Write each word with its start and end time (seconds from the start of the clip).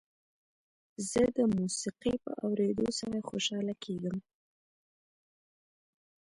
زه 1.09 1.21
د 1.37 1.39
موسیقۍ 1.57 2.15
په 2.23 2.31
اورېدو 2.45 2.87
سره 2.99 3.25
خوشحاله 3.29 3.73
کېږم. 3.83 4.17